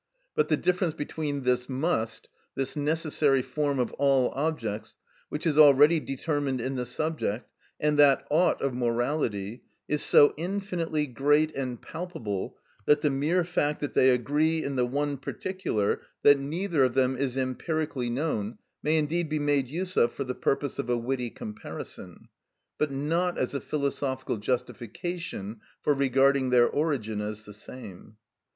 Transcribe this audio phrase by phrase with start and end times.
[0.33, 4.95] But the difference between this must, this necessary form of all objects
[5.29, 11.05] which is already determined in the subject, and that ought of morality is so infinitely
[11.05, 16.39] great and palpable that the mere fact that they agree in the one particular that
[16.39, 20.79] neither of them is empirically known may indeed be made use of for the purpose
[20.79, 22.27] of a witty comparison,
[22.79, 28.17] but not as a philosophical justification for regarding their origin as the same.